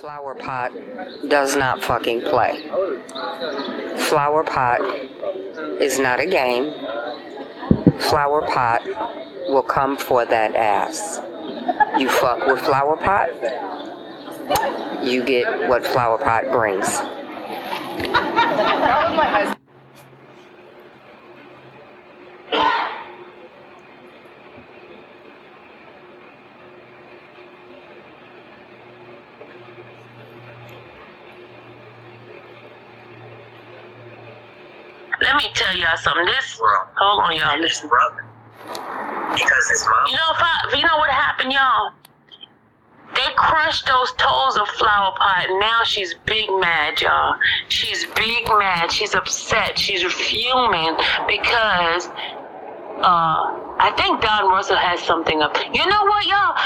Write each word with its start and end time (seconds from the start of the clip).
Flower 0.00 0.34
Pot 0.36 0.72
does 1.28 1.56
not 1.56 1.82
fucking 1.82 2.20
play. 2.20 2.68
Flower 3.96 4.44
Pot 4.44 4.80
is 5.80 5.98
not 5.98 6.20
a 6.20 6.26
game. 6.26 6.72
Flower 7.98 8.42
Pot 8.42 8.86
will 9.48 9.64
come 9.64 9.96
for 9.96 10.24
that 10.24 10.54
ass. 10.54 11.20
You 11.98 12.08
fuck 12.08 12.46
with 12.46 12.60
Flower 12.60 12.96
Pot, 12.96 13.28
you 15.04 15.24
get 15.24 15.68
what 15.68 15.84
Flower 15.84 16.18
Pot 16.18 16.44
brings. 16.52 17.00
Let 35.28 35.36
me 35.36 35.50
tell 35.52 35.76
y'all 35.76 35.96
something. 35.98 36.24
This, 36.24 36.58
hold 36.96 37.22
on, 37.22 37.36
y'all. 37.36 37.60
Listen. 37.60 37.86
brother. 37.90 38.24
Because 39.34 39.68
his 39.68 39.84
mom 39.84 40.06
You 40.08 40.12
know, 40.16 40.30
if 40.32 40.40
I, 40.40 40.72
you 40.74 40.82
know 40.86 40.96
what 40.96 41.10
happened, 41.10 41.52
y'all? 41.52 41.92
They 43.14 43.28
crushed 43.36 43.86
those 43.86 44.12
toes 44.12 44.56
of 44.56 44.66
Flower 44.68 45.12
Pot. 45.18 45.46
Now 45.60 45.84
she's 45.84 46.14
big 46.24 46.48
mad, 46.60 46.98
y'all. 47.02 47.36
She's 47.68 48.06
big 48.16 48.48
mad. 48.48 48.90
She's 48.90 49.14
upset. 49.14 49.78
She's 49.78 50.02
fuming 50.02 50.96
because 51.28 52.08
uh, 53.04 53.52
I 53.84 53.92
think 53.98 54.22
Don 54.22 54.48
Russell 54.48 54.76
has 54.76 55.00
something 55.02 55.42
up. 55.42 55.56
You 55.74 55.86
know 55.86 56.02
what, 56.04 56.24
y'all? 56.26 56.56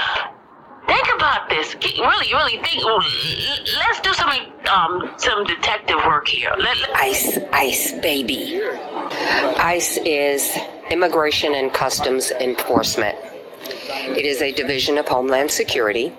Think 0.87 1.09
about 1.17 1.49
this. 1.49 1.75
Get- 1.75 1.99
Really, 1.99 2.33
really 2.33 2.59
think. 2.63 2.85
Let's 2.85 4.01
do 4.03 4.13
some 4.15 4.31
um 4.69 5.13
some 5.17 5.45
detective 5.45 5.97
work 6.07 6.29
here. 6.29 6.53
Let, 6.59 6.79
let- 6.79 6.97
ICE, 6.97 7.39
ICE, 7.53 7.93
baby. 8.01 8.61
ICE 9.59 9.99
is 10.05 10.57
Immigration 10.91 11.55
and 11.55 11.73
Customs 11.73 12.31
Enforcement. 12.33 13.17
It 13.65 14.25
is 14.27 14.43
a 14.43 14.53
division 14.53 14.99
of 14.99 15.07
Homeland 15.09 15.51
Security, 15.51 16.13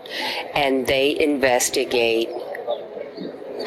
and 0.55 0.87
they 0.87 1.19
investigate 1.19 2.29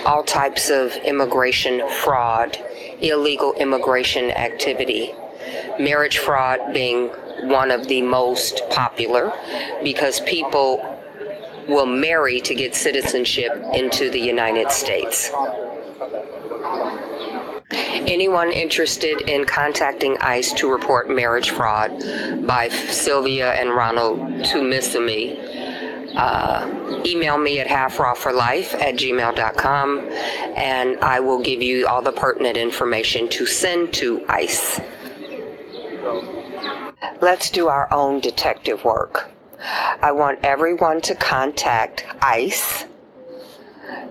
all 0.04 0.22
types 0.22 0.70
of 0.70 0.92
immigration 1.04 1.82
fraud, 2.02 2.56
illegal 3.00 3.52
immigration 3.54 4.30
activity. 4.30 5.12
Marriage 5.78 6.18
fraud 6.18 6.72
being 6.72 7.08
one 7.48 7.70
of 7.70 7.86
the 7.88 8.02
most 8.02 8.62
popular 8.70 9.32
because 9.84 10.20
people 10.20 10.80
will 11.68 11.86
marry 11.86 12.40
to 12.40 12.54
get 12.54 12.74
citizenship 12.74 13.52
into 13.74 14.10
the 14.10 14.20
United 14.20 14.70
States. 14.70 15.30
Anyone 17.70 18.52
interested 18.52 19.22
in 19.22 19.44
contacting 19.44 20.16
ICE 20.18 20.52
to 20.54 20.70
report 20.70 21.10
marriage 21.10 21.50
fraud 21.50 21.90
by 22.46 22.68
Sylvia 22.68 23.52
and 23.54 23.70
Ronald 23.70 24.18
Tumisimi, 24.44 26.14
uh, 26.16 27.02
email 27.04 27.36
me 27.36 27.60
at 27.60 27.66
halfrawforlife 27.66 28.74
at 28.74 28.94
gmail.com 28.94 29.98
and 30.56 30.98
I 31.00 31.20
will 31.20 31.42
give 31.42 31.60
you 31.62 31.86
all 31.86 32.00
the 32.00 32.12
pertinent 32.12 32.56
information 32.56 33.28
to 33.30 33.44
send 33.44 33.92
to 33.94 34.24
ICE. 34.28 34.80
Let's 37.20 37.50
do 37.50 37.68
our 37.68 37.92
own 37.92 38.20
detective 38.20 38.84
work. 38.84 39.30
I 39.60 40.12
want 40.12 40.40
everyone 40.42 41.00
to 41.02 41.14
contact 41.14 42.04
ICE. 42.20 42.84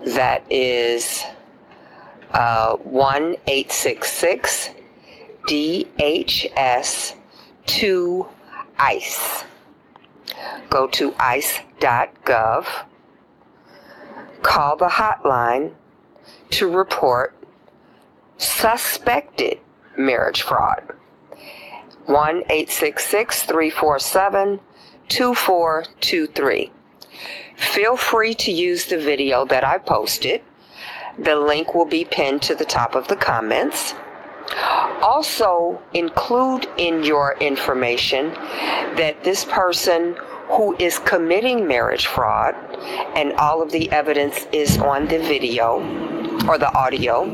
That 0.06 0.44
is 0.50 1.24
uh, 2.32 2.76
1 2.78 3.36
866 3.48 4.70
DHS 5.48 7.16
2 7.66 8.28
ICE. 8.78 9.44
Go 10.70 10.88
to 10.88 11.14
ice.gov, 11.20 12.68
call 14.42 14.76
the 14.76 14.88
hotline 14.88 15.74
to 16.52 16.70
report 16.70 17.36
suspected 18.38 19.60
marriage 19.98 20.42
fraud. 20.42 20.84
1 22.06 22.38
866 22.50 23.44
347 23.44 24.60
2423. 25.10 26.72
Feel 27.56 27.96
free 27.96 28.34
to 28.36 28.52
use 28.52 28.86
the 28.86 28.98
video 28.98 29.46
that 29.46 29.64
I 29.64 29.78
posted. 29.78 30.42
The 31.18 31.36
link 31.36 31.74
will 31.74 31.86
be 31.86 32.06
pinned 32.06 32.42
to 32.44 32.56
the 32.56 32.66
top 32.66 32.96
of 32.96 33.08
the 33.08 33.16
comments. 33.16 33.94
Also, 35.02 35.82
include 35.94 36.68
in 36.78 37.04
your 37.04 37.38
information 37.40 38.34
that 38.96 39.24
this 39.24 39.46
person 39.46 40.16
who 40.50 40.76
is 40.78 41.00
committing 41.00 41.68
marriage 41.68 42.06
fraud, 42.06 42.56
and 43.16 43.34
all 43.34 43.62
of 43.62 43.72
the 43.72 43.92
evidence 43.92 44.46
is 44.52 44.78
on 44.78 45.08
the 45.08 45.18
video 45.20 45.80
or 46.48 46.58
the 46.58 46.72
audio, 46.76 47.26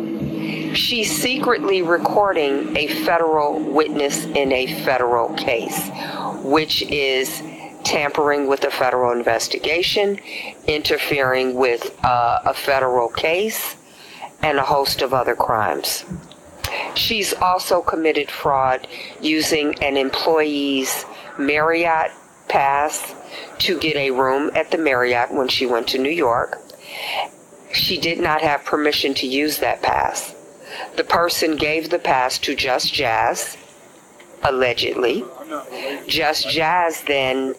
she's 0.73 1.11
secretly 1.11 1.81
recording 1.81 2.75
a 2.77 2.88
federal 2.88 3.59
witness 3.59 4.25
in 4.25 4.51
a 4.53 4.81
federal 4.83 5.33
case, 5.35 5.89
which 6.43 6.83
is 6.83 7.43
tampering 7.91 8.47
with 8.47 8.63
a 8.63 8.72
federal 8.72 9.12
investigation, 9.12 10.18
interfering 10.66 11.56
with 11.56 11.94
uh, 12.06 12.40
a 12.46 12.53
federal 12.53 13.09
case, 13.09 13.75
and 14.41 14.57
a 14.57 14.63
host 14.63 15.02
of 15.02 15.13
other 15.13 15.35
crimes. 15.35 16.06
She's 16.96 17.34
also 17.34 17.81
committed 17.81 18.31
fraud 18.31 18.88
using 19.19 19.75
an 19.84 19.97
employee's 19.97 21.06
Marriott 21.38 22.12
pass 22.47 23.13
to 23.59 23.78
get 23.78 23.97
a 23.97 24.12
room 24.12 24.51
at 24.56 24.72
the 24.72 24.78
Marriott 24.78 25.34
when 25.34 25.50
she 25.50 25.66
went 25.66 25.90
to 25.90 25.97
New 25.97 26.09
York. 26.09 26.59
She 27.74 28.00
did 28.00 28.19
not 28.22 28.41
have 28.41 28.63
permission 28.63 29.13
to 29.16 29.28
use 29.28 29.57
that 29.57 29.81
pass. 29.81 30.34
The 30.96 31.03
person 31.03 31.57
gave 31.57 31.90
the 31.90 32.00
pass 32.00 32.40
to 32.40 32.56
Just 32.56 32.94
Jazz, 32.94 33.57
allegedly. 34.44 35.25
Just 36.07 36.50
Jazz 36.50 37.01
then 37.03 37.56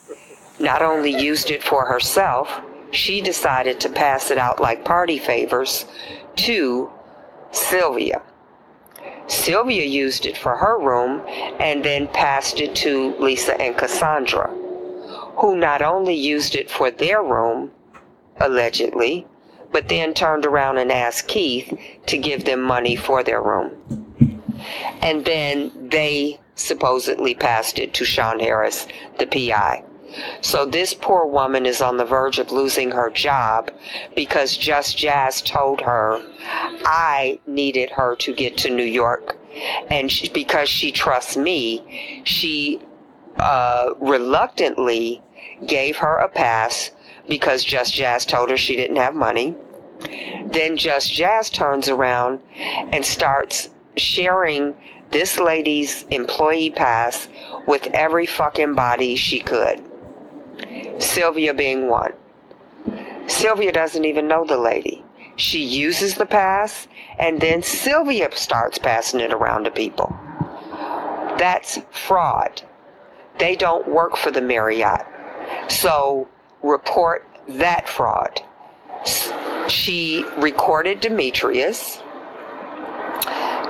not 0.59 0.83
only 0.83 1.11
used 1.11 1.51
it 1.51 1.63
for 1.63 1.87
herself, 1.87 2.61
she 2.91 3.21
decided 3.21 3.81
to 3.81 3.89
pass 3.89 4.31
it 4.31 4.39
out 4.39 4.61
like 4.61 4.85
party 4.85 5.19
favors 5.19 5.87
to 6.37 6.91
Sylvia. 7.51 8.23
Sylvia 9.27 9.85
used 9.85 10.27
it 10.27 10.37
for 10.37 10.57
her 10.57 10.79
room 10.79 11.23
and 11.59 11.85
then 11.85 12.07
passed 12.09 12.61
it 12.61 12.75
to 12.77 13.15
Lisa 13.19 13.59
and 13.61 13.77
Cassandra, 13.77 14.49
who 15.37 15.57
not 15.57 15.81
only 15.81 16.15
used 16.15 16.55
it 16.55 16.71
for 16.71 16.91
their 16.91 17.23
room, 17.23 17.71
allegedly, 18.41 19.27
but 19.71 19.89
then 19.89 20.13
turned 20.13 20.45
around 20.45 20.79
and 20.79 20.93
asked 20.93 21.29
Keith 21.29 21.73
to 22.07 22.19
give 22.19 22.45
them 22.45 22.61
money 22.61 22.95
for 22.95 23.23
their 23.23 23.41
room. 23.43 23.73
And 25.01 25.25
then 25.25 25.73
they 25.89 26.39
supposedly 26.55 27.35
passed 27.35 27.79
it 27.79 27.95
to 27.95 28.05
Sean 28.05 28.39
Harris, 28.39 28.87
the 29.19 29.27
PI. 29.27 29.85
So 30.43 30.67
this 30.67 30.93
poor 30.93 31.27
woman 31.27 31.65
is 31.65 31.81
on 31.81 31.97
the 31.97 32.05
verge 32.05 32.39
of 32.39 32.53
losing 32.53 32.91
her 32.91 33.09
job 33.11 33.71
because 34.15 34.57
Just 34.57 34.97
Jazz 34.99 35.41
told 35.41 35.81
her 35.81 36.21
I 36.85 37.41
needed 37.47 37.91
her 37.91 38.17
to 38.17 38.35
get 38.35 38.57
to 38.59 38.71
New 38.71 38.85
York. 38.85 39.39
And 39.91 40.11
she, 40.11 40.29
because 40.29 40.69
she 40.69 40.93
trusts 40.93 41.37
me, 41.37 42.23
she 42.25 42.81
uh, 43.39 43.91
reluctantly 44.01 45.23
gave 45.67 45.97
her 45.97 46.17
a 46.17 46.29
pass 46.29 46.91
because 47.29 47.65
Just 47.65 47.95
Jazz 47.95 48.27
told 48.27 48.51
her 48.51 48.57
she 48.57 48.77
didn't 48.77 48.97
have 48.97 49.15
money. 49.15 49.55
Then 50.47 50.77
Just 50.77 51.13
Jazz 51.13 51.49
turns 51.49 51.89
around 51.89 52.41
and 52.57 53.05
starts 53.05 53.71
sharing 53.97 54.75
this 55.13 55.39
lady's 55.39 56.05
employee 56.11 56.71
pass 56.71 57.29
with 57.67 57.87
every 57.89 58.27
fucking 58.27 58.75
body 58.75 59.15
she 59.15 59.41
could. 59.41 59.81
Sylvia 60.99 61.55
being 61.55 61.89
one. 61.89 62.13
Sylvia 63.27 63.73
doesn't 63.73 64.05
even 64.05 64.27
know 64.27 64.45
the 64.45 64.57
lady. 64.57 65.05
She 65.37 65.63
uses 65.63 66.15
the 66.15 66.27
pass 66.27 66.89
and 67.19 67.41
then 67.41 67.63
Sylvia 67.63 68.31
starts 68.33 68.79
passing 68.79 69.21
it 69.21 69.33
around 69.33 69.65
to 69.65 69.71
people. 69.71 70.17
That's 71.39 71.79
fraud. 71.91 72.63
They 73.39 73.57
don't 73.57 73.89
work 73.89 74.17
for 74.17 74.31
the 74.31 74.43
Marriott. 74.43 75.07
So 75.69 76.29
report 76.63 77.27
that 77.49 77.89
fraud. 77.89 78.41
She 79.69 80.25
recorded 80.39 81.01
Demetrius. 81.01 82.03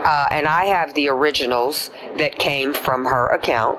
Uh, 0.04 0.26
and 0.30 0.46
I 0.46 0.66
have 0.66 0.94
the 0.94 1.08
originals 1.08 1.90
that 2.18 2.38
came 2.38 2.74
from 2.74 3.04
her 3.04 3.28
account. 3.28 3.78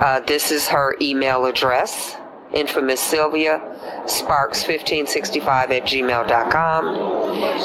Uh, 0.00 0.20
this 0.20 0.50
is 0.50 0.68
her 0.68 0.96
email 1.00 1.46
address 1.46 2.16
infamous 2.54 3.00
Sylvia, 3.00 3.60
sparks1565 4.04 5.70
at 5.70 5.82
gmail.com. 5.82 6.86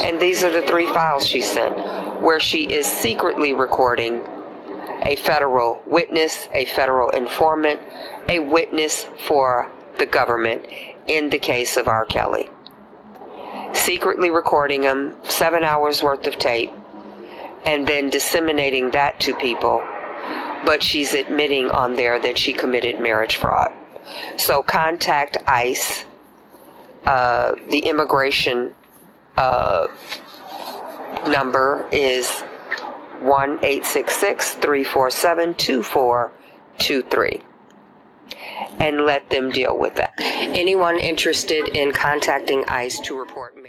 And 0.03 0.19
these 0.19 0.43
are 0.43 0.51
the 0.51 0.63
three 0.63 0.87
files 0.87 1.25
she 1.25 1.41
sent, 1.41 1.77
where 2.21 2.39
she 2.39 2.71
is 2.71 2.85
secretly 2.87 3.53
recording 3.53 4.21
a 5.03 5.15
federal 5.15 5.81
witness, 5.85 6.49
a 6.53 6.65
federal 6.65 7.09
informant, 7.11 7.79
a 8.27 8.39
witness 8.39 9.05
for 9.27 9.71
the 9.97 10.05
government 10.05 10.65
in 11.07 11.29
the 11.29 11.39
case 11.39 11.77
of 11.77 11.87
R. 11.87 12.05
Kelly. 12.05 12.49
Secretly 13.73 14.29
recording 14.29 14.81
them, 14.81 15.15
seven 15.23 15.63
hours 15.63 16.03
worth 16.03 16.25
of 16.27 16.37
tape, 16.37 16.71
and 17.65 17.87
then 17.87 18.09
disseminating 18.09 18.91
that 18.91 19.19
to 19.21 19.35
people. 19.35 19.83
But 20.65 20.83
she's 20.83 21.13
admitting 21.13 21.69
on 21.71 21.95
there 21.95 22.19
that 22.19 22.37
she 22.37 22.53
committed 22.53 22.99
marriage 22.99 23.37
fraud. 23.37 23.71
So 24.37 24.61
contact 24.63 25.37
ICE, 25.47 26.05
uh, 27.05 27.55
the 27.69 27.79
immigration 27.79 28.73
uh, 29.37 29.87
number 31.27 31.87
is 31.91 32.29
1 33.21 33.59
347 33.59 35.53
2423 35.55 37.41
and 38.79 39.01
let 39.01 39.29
them 39.29 39.51
deal 39.51 39.77
with 39.77 39.95
that. 39.95 40.13
Anyone 40.19 40.97
interested 40.99 41.69
in 41.69 41.91
contacting 41.91 42.63
ICE 42.67 42.99
to 43.01 43.17
report 43.19 43.57